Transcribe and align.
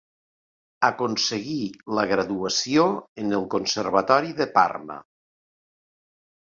Aconseguí 0.87 1.59
la 1.99 2.05
graduació 2.13 2.89
en 3.25 3.39
el 3.41 3.47
Conservatori 3.57 4.35
de 4.43 4.53
Parma. 4.59 5.03